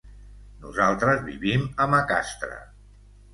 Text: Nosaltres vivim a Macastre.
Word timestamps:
Nosaltres 0.61 1.21
vivim 1.27 1.67
a 1.85 1.87
Macastre. 1.93 2.59